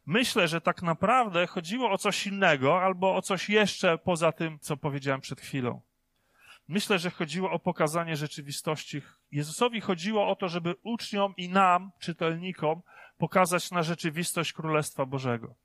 [0.06, 4.78] Myślę, że tak naprawdę chodziło o coś innego albo o coś jeszcze poza tym, co
[4.78, 5.82] powiedziałem przed chwilą.
[6.68, 9.02] Myślę, że chodziło o pokazanie rzeczywistości.
[9.32, 12.82] Jezusowi chodziło o to, żeby uczniom i nam, czytelnikom,
[13.18, 15.56] pokazać na rzeczywistość Królestwa Bożego.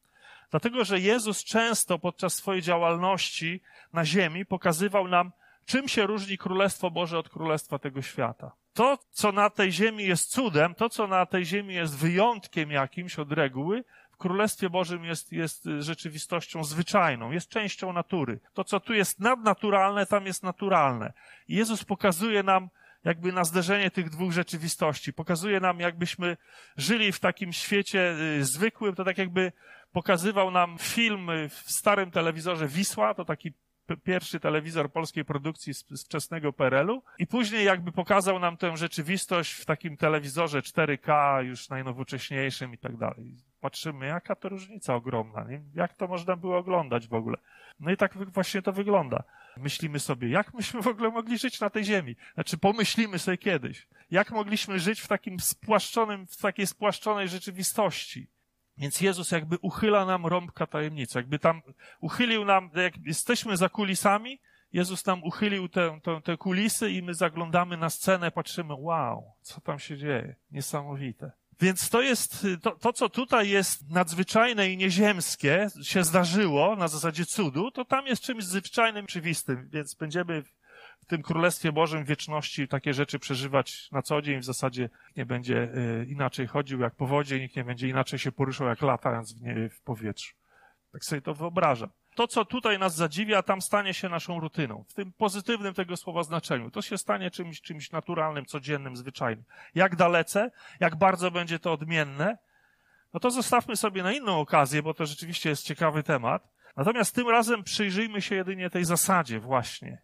[0.52, 3.60] Dlatego, że Jezus często podczas swojej działalności
[3.92, 5.32] na ziemi pokazywał nam,
[5.66, 8.52] czym się różni Królestwo Boże od Królestwa tego świata.
[8.74, 13.18] To, co na tej ziemi jest cudem, to, co na tej ziemi jest wyjątkiem jakimś
[13.18, 18.40] od reguły, w Królestwie Bożym jest, jest rzeczywistością zwyczajną, jest częścią natury.
[18.54, 21.12] To, co tu jest nadnaturalne, tam jest naturalne.
[21.48, 22.68] I Jezus pokazuje nam,
[23.04, 25.12] jakby na zderzenie tych dwóch rzeczywistości.
[25.12, 26.36] Pokazuje nam, jakbyśmy
[26.76, 29.52] żyli w takim świecie y, zwykłym, to tak jakby
[29.92, 33.52] pokazywał nam film w starym telewizorze Wisła, to taki
[33.96, 39.64] pierwszy telewizor polskiej produkcji z, wczesnego PRL-u i później jakby pokazał nam tę rzeczywistość w
[39.64, 43.36] takim telewizorze 4K, już najnowocześniejszym i tak dalej.
[43.60, 45.62] Patrzymy, jaka to różnica ogromna, nie?
[45.74, 47.36] jak to można było oglądać w ogóle.
[47.80, 49.24] No i tak właśnie to wygląda.
[49.56, 52.16] Myślimy sobie, jak myśmy w ogóle mogli żyć na tej ziemi?
[52.34, 58.26] Znaczy, pomyślimy sobie kiedyś, jak mogliśmy żyć w takim spłaszczonym, w takiej spłaszczonej rzeczywistości.
[58.76, 61.62] Więc Jezus jakby uchyla nam rąbka tajemnicy, jakby tam
[62.00, 64.40] uchylił nam, jak jesteśmy za kulisami,
[64.72, 69.60] Jezus nam uchylił te, te, te kulisy i my zaglądamy na scenę, patrzymy, wow, co
[69.60, 70.36] tam się dzieje?
[70.50, 71.32] Niesamowite.
[71.60, 77.26] Więc to jest, to, to, co tutaj jest nadzwyczajne i nieziemskie, się zdarzyło na zasadzie
[77.26, 80.42] cudu, to tam jest czymś zwyczajnym, oczywistym, więc będziemy
[81.02, 84.40] w tym Królestwie Bożym wieczności takie rzeczy przeżywać na co dzień.
[84.40, 85.62] W zasadzie nie będzie
[86.02, 89.42] y, inaczej chodził jak po wodzie, nikt nie będzie inaczej się poruszał jak latając w,
[89.42, 90.34] nie, w powietrzu.
[90.92, 91.90] Tak sobie to wyobrażam.
[92.14, 94.84] To, co tutaj nas zadziwia, tam stanie się naszą rutyną.
[94.88, 96.70] W tym pozytywnym tego słowa znaczeniu.
[96.70, 99.44] To się stanie czymś, czymś naturalnym, codziennym, zwyczajnym.
[99.74, 102.38] Jak dalece, jak bardzo będzie to odmienne,
[103.14, 106.48] no to zostawmy sobie na inną okazję, bo to rzeczywiście jest ciekawy temat.
[106.76, 110.02] Natomiast tym razem przyjrzyjmy się jedynie tej zasadzie właśnie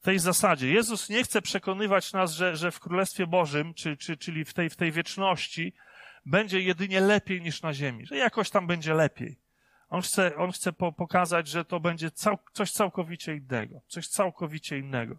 [0.00, 0.72] tej zasadzie.
[0.72, 4.70] Jezus nie chce przekonywać nas, że, że w Królestwie Bożym, czy, czy, czyli w tej,
[4.70, 5.72] w tej wieczności,
[6.26, 9.38] będzie jedynie lepiej niż na ziemi, że jakoś tam będzie lepiej.
[9.88, 14.78] On chce, on chce po, pokazać, że to będzie cał, coś całkowicie innego, coś całkowicie
[14.78, 15.18] innego.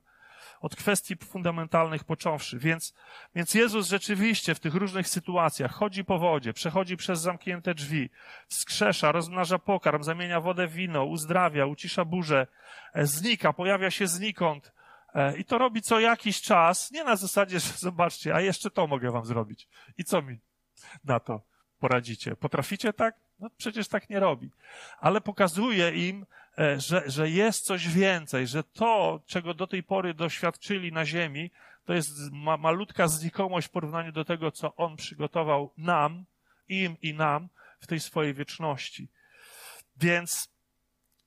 [0.61, 2.59] Od kwestii fundamentalnych począwszy.
[2.59, 2.93] Więc,
[3.35, 8.09] więc Jezus rzeczywiście w tych różnych sytuacjach chodzi po wodzie, przechodzi przez zamknięte drzwi,
[8.47, 12.47] wskrzesza, rozmnaża pokarm, zamienia wodę w wino, uzdrawia, ucisza burzę,
[12.93, 14.71] e, znika, pojawia się znikąd.
[15.15, 18.87] E, I to robi co jakiś czas, nie na zasadzie, że zobaczcie, a jeszcze to
[18.87, 19.67] mogę wam zrobić.
[19.97, 20.39] I co mi
[21.03, 21.41] na to
[21.79, 22.35] poradzicie?
[22.35, 23.15] Potraficie tak?
[23.39, 24.51] No przecież tak nie robi.
[24.99, 26.25] Ale pokazuje im,
[26.77, 31.51] że, że jest coś więcej, że to, czego do tej pory doświadczyli na ziemi,
[31.85, 36.25] to jest ma, malutka znikomość w porównaniu do tego, co On przygotował nam,
[36.67, 39.09] im i nam w tej swojej wieczności.
[39.97, 40.49] Więc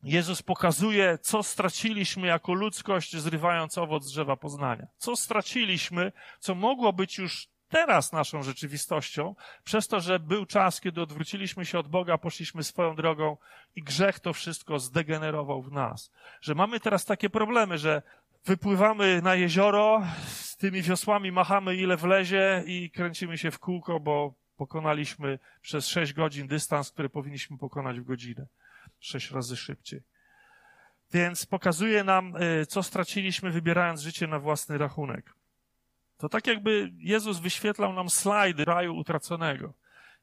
[0.03, 4.87] Jezus pokazuje, co straciliśmy jako ludzkość, zrywając owoc drzewa poznania.
[4.97, 11.01] Co straciliśmy, co mogło być już teraz naszą rzeczywistością, przez to, że był czas, kiedy
[11.01, 13.37] odwróciliśmy się od Boga, poszliśmy swoją drogą
[13.77, 16.11] i grzech to wszystko zdegenerował w nas.
[16.41, 18.03] Że mamy teraz takie problemy, że
[18.45, 24.35] wypływamy na jezioro, z tymi wiosłami machamy ile wlezie i kręcimy się w kółko, bo
[24.57, 28.47] pokonaliśmy przez sześć godzin dystans, który powinniśmy pokonać w godzinę.
[29.01, 30.01] Sześć razy szybciej.
[31.13, 35.35] Więc pokazuje nam, y, co straciliśmy, wybierając życie na własny rachunek.
[36.23, 39.73] To tak jakby Jezus wyświetlał nam slajdy raju utraconego.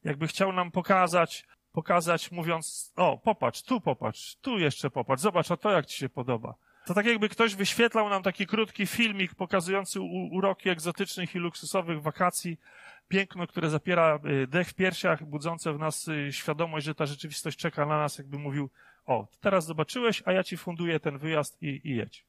[0.04, 5.58] Jakby chciał nam pokazać, pokazać mówiąc, o, popatrz, tu popatrz, tu jeszcze popatrz, zobacz, a
[5.58, 6.56] to jak ci się podoba.
[6.86, 12.60] To tak jakby ktoś wyświetlał nam taki krótki filmik pokazujący uroki egzotycznych i luksusowych wakacji,
[13.08, 17.58] piękno, które zapiera y, dech w piersiach, budzące w nas y, świadomość, że ta rzeczywistość
[17.58, 18.70] czeka na nas, jakby mówił,
[19.06, 22.26] o, teraz zobaczyłeś, a ja ci funduję ten wyjazd i, i jedź.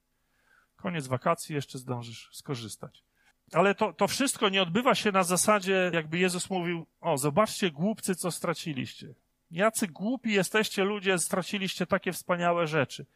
[0.76, 3.09] Koniec wakacji, jeszcze zdążysz skorzystać.
[3.52, 8.14] Ale to, to wszystko nie odbywa się na zasadzie, jakby Jezus mówił, o, zobaczcie głupcy,
[8.14, 9.14] co straciliście.
[9.50, 13.06] Jacy głupi jesteście ludzie, straciliście takie wspaniałe rzeczy.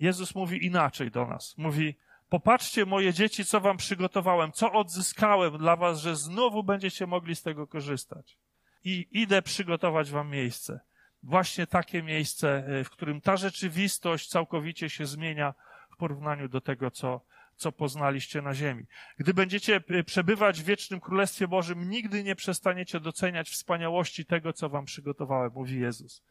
[0.00, 1.58] Jezus mówi inaczej do nas.
[1.58, 1.94] Mówi,
[2.28, 7.42] popatrzcie moje dzieci, co wam przygotowałem, co odzyskałem dla was, że znowu będziecie mogli z
[7.42, 8.36] tego korzystać.
[8.84, 10.80] I idę przygotować wam miejsce.
[11.22, 15.54] Właśnie takie miejsce, e, w którym ta rzeczywistość całkowicie się zmienia
[15.90, 17.20] w porównaniu do tego, co,
[17.56, 18.84] co poznaliście na ziemi.
[19.18, 24.68] Gdy będziecie y, przebywać w wiecznym Królestwie Bożym, nigdy nie przestaniecie doceniać wspaniałości tego, co
[24.68, 26.22] wam przygotowałem, mówi Jezus.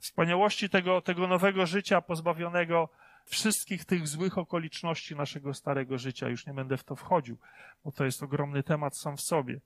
[0.00, 2.88] Wspaniałości tego, tego nowego życia pozbawionego
[3.24, 6.28] wszystkich tych złych okoliczności naszego starego życia.
[6.28, 7.38] Już nie będę w to wchodził,
[7.84, 9.60] bo to jest ogromny temat sam w sobie.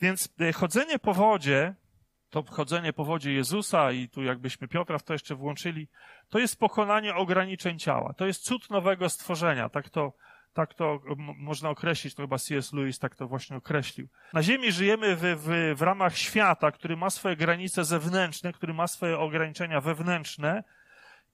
[0.00, 1.74] Więc y, chodzenie po wodzie
[2.42, 5.88] to chodzenie po wodzie Jezusa i tu jakbyśmy Piotra w to jeszcze włączyli,
[6.28, 8.12] to jest pokonanie ograniczeń ciała.
[8.12, 9.68] To jest cud nowego stworzenia.
[9.68, 10.12] Tak to,
[10.52, 11.00] Tak to
[11.38, 12.72] można określić, to chyba C.S.
[12.72, 14.08] Lewis tak to właśnie określił.
[14.32, 18.86] Na Ziemi żyjemy w, w, w ramach świata, który ma swoje granice zewnętrzne, który ma
[18.86, 20.64] swoje ograniczenia wewnętrzne,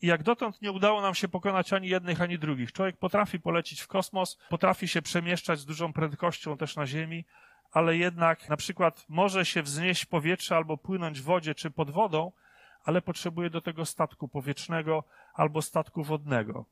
[0.03, 2.73] i jak dotąd nie udało nam się pokonać ani jednych, ani drugich.
[2.73, 7.25] Człowiek potrafi polecić w kosmos, potrafi się przemieszczać z dużą prędkością też na Ziemi,
[7.73, 11.91] ale jednak na przykład może się wznieść w powietrze albo płynąć w wodzie czy pod
[11.91, 12.33] wodą,
[12.85, 15.05] ale potrzebuje do tego statku powietrznego
[15.35, 16.65] albo statku wodnego.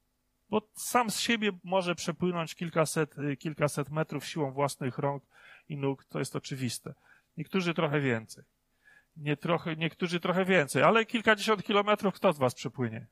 [0.51, 5.23] Bo sam z siebie może przepłynąć kilkaset, kilkaset metrów siłą własnych rąk
[5.69, 6.95] i nóg, to jest oczywiste.
[7.37, 8.45] Niektórzy trochę więcej.
[9.17, 13.07] Nie trochę, niektórzy trochę więcej, ale kilkadziesiąt kilometrów kto z was przepłynie?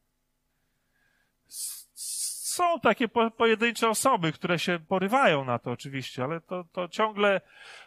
[2.59, 7.41] Są takie po, pojedyncze osoby, które się porywają na to oczywiście, ale to, to ciągle,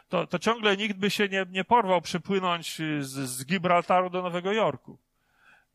[0.08, 4.52] to, to ciągle nikt by się nie, nie porwał przepłynąć z, z Gibraltaru do Nowego
[4.52, 4.98] Jorku.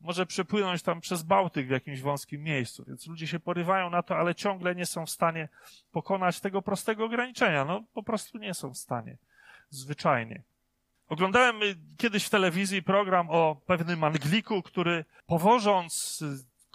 [0.01, 4.17] Może przepłynąć tam przez Bałtyk w jakimś wąskim miejscu, więc ludzie się porywają na to,
[4.17, 5.49] ale ciągle nie są w stanie
[5.91, 7.65] pokonać tego prostego ograniczenia.
[7.65, 9.17] No, po prostu nie są w stanie.
[9.69, 10.41] Zwyczajnie.
[11.09, 11.59] Oglądałem
[11.97, 16.23] kiedyś w telewizji program o pewnym Angliku, który powożąc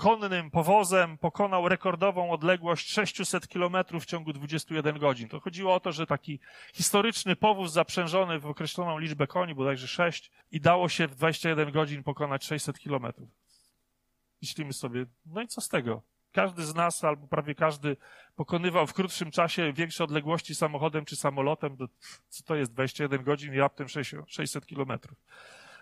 [0.02, 5.28] konnym powozem pokonał rekordową odległość 600 kilometrów w ciągu 21 godzin.
[5.28, 6.40] To chodziło o to, że taki
[6.74, 12.02] historyczny powóz zaprzężony w określoną liczbę koni, bodajże 6, i dało się w 21 godzin
[12.02, 13.28] pokonać 600 kilometrów.
[14.42, 16.02] Myślimy sobie, no i co z tego?
[16.32, 17.96] Każdy z nas, albo prawie każdy,
[18.36, 21.76] pokonywał w krótszym czasie większe odległości samochodem czy samolotem.
[22.28, 23.86] Co to jest 21 godzin i raptem
[24.26, 25.18] 600 kilometrów.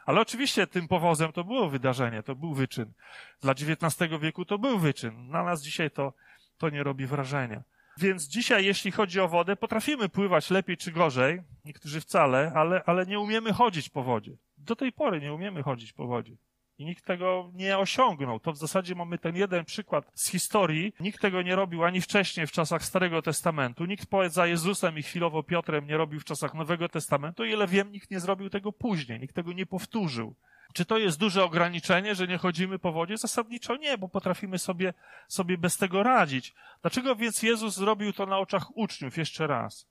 [0.07, 2.93] Ale oczywiście tym powozem to było wydarzenie, to był wyczyn.
[3.41, 5.29] Dla XIX wieku to był wyczyn.
[5.29, 6.13] Na nas dzisiaj to,
[6.59, 7.63] to nie robi wrażenia.
[7.99, 13.07] Więc dzisiaj, jeśli chodzi o wodę, potrafimy pływać lepiej czy gorzej, niektórzy wcale, ale, ale
[13.07, 14.33] nie umiemy chodzić po wodzie.
[14.59, 16.37] Do tej pory nie umiemy chodzić po wodzie.
[16.81, 18.41] I nikt tego nie osiągnął.
[18.41, 20.95] To w zasadzie mamy ten jeden przykład z historii.
[21.01, 23.85] Nikt tego nie robił ani wcześniej w czasach Starego Testamentu.
[23.85, 27.45] Nikt poza Jezusem i chwilowo Piotrem nie robił w czasach Nowego Testamentu.
[27.45, 29.21] Ile wiem, nikt nie zrobił tego później.
[29.21, 30.35] Nikt tego nie powtórzył.
[30.73, 33.17] Czy to jest duże ograniczenie, że nie chodzimy po wodzie?
[33.17, 34.95] Zasadniczo nie, bo potrafimy sobie,
[35.29, 36.55] sobie bez tego radzić.
[36.83, 39.87] Dlaczego więc Jezus zrobił to na oczach uczniów jeszcze raz?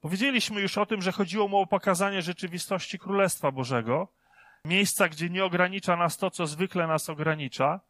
[0.00, 4.08] Powiedzieliśmy już o tym, że chodziło mu o pokazanie rzeczywistości Królestwa Bożego,
[4.66, 7.80] miejsca, gdzie nie ogranicza nas to, co zwykle nas ogranicza.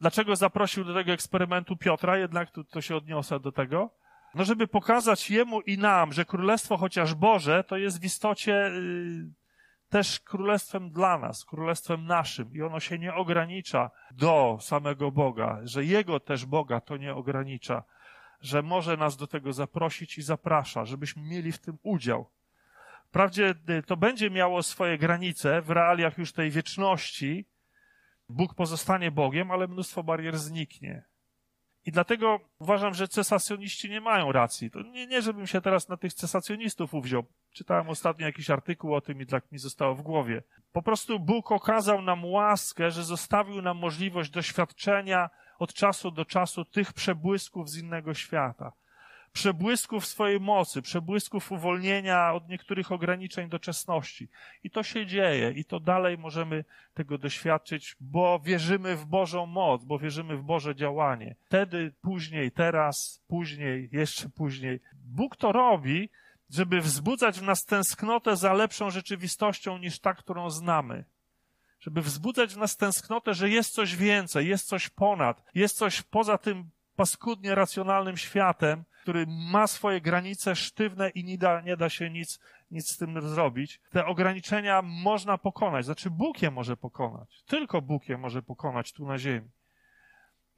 [0.00, 2.18] Dlaczego zaprosił do tego eksperymentu Piotra?
[2.18, 3.90] Jednak tu to się odniosę do tego.
[4.34, 9.32] No, żeby pokazać jemu i nam, że królestwo chociaż Boże, to jest w istocie yy,
[9.88, 15.84] też królestwem dla nas, królestwem naszym i ono się nie ogranicza do samego Boga, że
[15.84, 17.82] Jego też Boga to nie ogranicza,
[18.40, 22.30] że może nas do tego zaprosić i zaprasza, żebyśmy mieli w tym udział.
[23.12, 27.46] Wprawdzie y, to będzie miało swoje granice w realiach już tej wieczności.
[28.28, 31.04] Bóg pozostanie Bogiem, ale mnóstwo barier zniknie.
[31.84, 34.70] I dlatego uważam, że cesacjoniści nie mają racji.
[34.70, 37.24] To nie, nie, żebym się teraz na tych cesacjonistów uwziął.
[37.50, 40.42] Czytałem ostatnio jakiś artykuł o tym i tak mi zostało w głowie.
[40.72, 46.64] Po prostu Bóg okazał nam łaskę, że zostawił nam możliwość doświadczenia od czasu do czasu
[46.64, 48.72] tych przebłysków z innego świata
[49.32, 54.28] przebłysków swojej mocy, przebłysków uwolnienia od niektórych ograniczeń doczesności.
[54.64, 56.64] I to się dzieje i to dalej możemy
[56.94, 61.34] tego doświadczyć, bo wierzymy w Bożą moc, bo wierzymy w Boże działanie.
[61.44, 64.80] Wtedy, później, teraz, później, jeszcze później.
[65.04, 66.08] Bóg to robi,
[66.50, 71.04] żeby wzbudzać w nas tęsknotę za lepszą rzeczywistością niż ta, którą znamy.
[71.80, 76.38] Żeby wzbudzać w nas tęsknotę, że jest coś więcej, jest coś ponad, jest coś poza
[76.38, 82.10] tym paskudnie racjonalnym światem, który ma swoje granice sztywne i nie da, nie da się
[82.10, 83.80] nic, nic z tym zrobić.
[83.90, 87.42] Te ograniczenia można pokonać, znaczy Bóg je może pokonać.
[87.46, 89.48] Tylko Bóg je może pokonać tu na ziemi.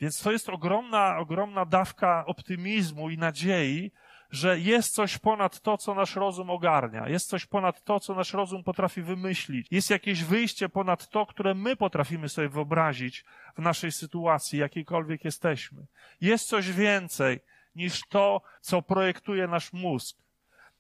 [0.01, 3.93] Więc to jest ogromna, ogromna dawka optymizmu i nadziei,
[4.35, 8.33] że jest coś ponad to, co nasz rozum ogarnia, jest coś ponad to, co nasz
[8.33, 13.25] rozum potrafi wymyślić, jest jakieś wyjście ponad to, które my potrafimy sobie wyobrazić
[13.57, 15.87] w naszej sytuacji, jakiejkolwiek jesteśmy.
[16.21, 17.41] Jest coś więcej,
[17.77, 20.19] niż to, co projektuje nasz mózg.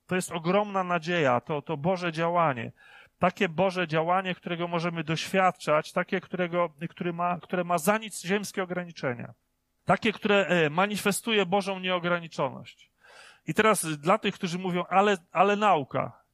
[0.07, 2.73] To jest ogromna nadzieja, to, to Boże działanie.
[3.19, 8.63] Takie Boże działanie, którego możemy doświadczać, takie, którego, które, ma, które ma za nic ziemskie
[8.63, 9.35] ograniczenia.
[9.85, 12.94] Takie, które e, manifestuje Bożą nieograniczoność.
[13.47, 16.25] I teraz dla tych, którzy mówią, ale, ale nauka.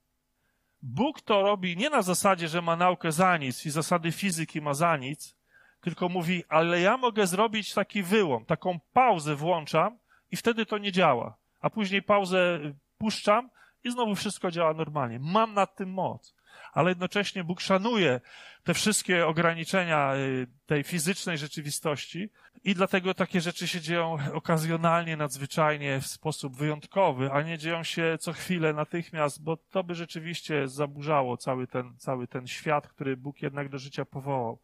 [0.82, 4.74] Bóg to robi nie na zasadzie, że ma naukę za nic i zasady fizyki ma
[4.74, 5.36] za nic,
[5.80, 9.98] tylko mówi, ale ja mogę zrobić taki wyłom, taką pauzę włączam
[10.30, 11.36] i wtedy to nie działa.
[11.60, 12.60] A później pauzę
[12.98, 13.50] puszczam
[13.84, 15.18] i znowu wszystko działa normalnie.
[15.22, 16.34] Mam nad tym moc.
[16.72, 18.20] Ale jednocześnie Bóg szanuje
[18.64, 22.30] te wszystkie ograniczenia y, tej fizycznej rzeczywistości
[22.64, 28.16] i dlatego takie rzeczy się dzieją okazjonalnie, nadzwyczajnie, w sposób wyjątkowy, a nie dzieją się
[28.20, 33.42] co chwilę, natychmiast, bo to by rzeczywiście zaburzało cały ten, cały ten świat, który Bóg
[33.42, 34.58] jednak do życia powołał.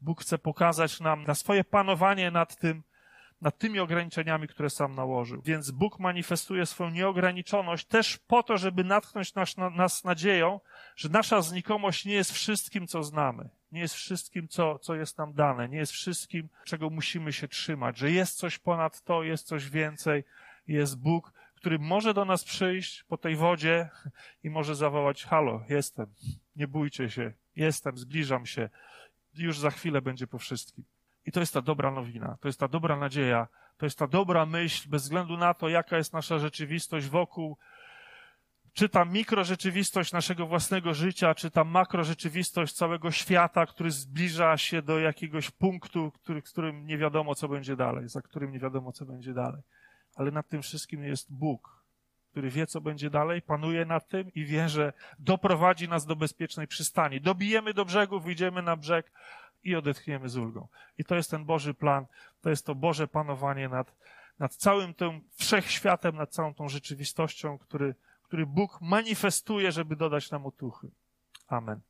[0.00, 2.82] Bóg chce pokazać nam na swoje panowanie nad tym,
[3.44, 5.42] nad tymi ograniczeniami, które sam nałożył.
[5.42, 10.60] Więc Bóg manifestuje swoją nieograniczoność też po to, żeby natchnąć nas, nas nadzieją,
[10.96, 13.48] że nasza znikomość nie jest wszystkim, co znamy.
[13.72, 15.68] Nie jest wszystkim, co, co jest nam dane.
[15.68, 17.98] Nie jest wszystkim, czego musimy się trzymać.
[17.98, 20.24] Że jest coś ponad to, jest coś więcej.
[20.68, 23.88] Jest Bóg, który może do nas przyjść po tej wodzie
[24.44, 26.06] i może zawołać: Halo, jestem.
[26.56, 27.32] Nie bójcie się.
[27.56, 28.68] Jestem, zbliżam się.
[29.34, 30.84] Już za chwilę będzie po wszystkim.
[31.26, 34.46] I to jest ta dobra nowina, to jest ta dobra nadzieja, to jest ta dobra
[34.46, 37.58] myśl, bez względu na to, jaka jest nasza rzeczywistość wokół,
[38.72, 44.98] czy ta mikrorzeczywistość naszego własnego życia, czy ta makrorzeczywistość całego świata, który zbliża się do
[44.98, 49.34] jakiegoś punktu, który, którym nie wiadomo, co będzie dalej, za którym nie wiadomo, co będzie
[49.34, 49.62] dalej.
[50.14, 51.84] Ale nad tym wszystkim jest Bóg,
[52.30, 56.66] który wie, co będzie dalej, panuje nad tym i wie, że doprowadzi nas do bezpiecznej
[56.66, 57.20] przystani.
[57.20, 59.12] Dobijemy do brzegu, wyjdziemy na brzeg,
[59.64, 60.68] i odetchniemy z ulgą.
[60.98, 62.06] I to jest ten Boży plan,
[62.40, 63.96] to jest to Boże panowanie nad,
[64.38, 70.46] nad całym tym wszechświatem, nad całą tą rzeczywistością, który, który Bóg manifestuje, żeby dodać nam
[70.46, 70.90] otuchy.
[71.48, 71.80] Amen.